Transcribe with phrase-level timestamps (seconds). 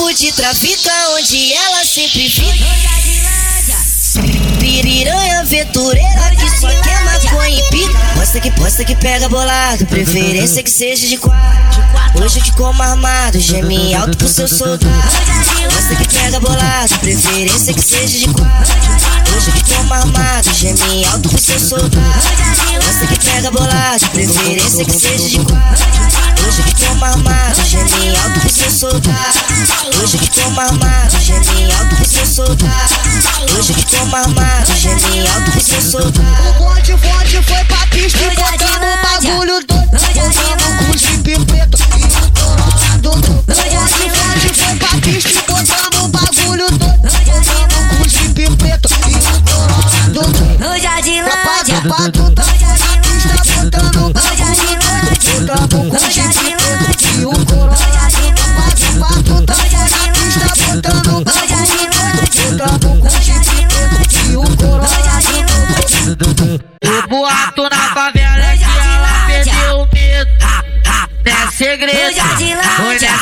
[0.00, 2.64] fude trafica onde ela sempre fica.
[4.58, 7.98] Piriranha aventureira que só quer maconha e pica.
[8.14, 11.82] Posta que posta que pega bolado, preferência que seja de quatro.
[12.14, 14.90] Hoje eu te como armado, geme alto pro seu soldado.
[15.64, 18.72] Posta que pega bolado, preferência que seja de quatro.
[19.36, 22.22] Hoje eu te como armado, geme alto pro seu soldado.
[22.86, 26.10] Posta que pega bolado, preferência que seja de quatro.
[26.46, 29.29] Hoje eu te como armado, geme alto pro seu soldado
[30.40, 32.88] tô mamado, genial do que soltar.
[33.58, 36.24] Hoje eu tô mamado, genial do que soltar.
[36.48, 39.74] O bonde bonde foi pra pista e botando o bagulho do.
[39.74, 43.30] Botando com o jipe preto e o torado doido.
[43.30, 45.32] O bonde foi pra pista e
[45.98, 46.68] o bagulho.
[47.20, 47.72] Botando
[50.16, 50.58] e.
[50.58, 51.20] No jardim
[71.76, 72.24] 喝呀，
[72.76, 73.19] 喝呀。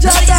[0.00, 0.29] judge.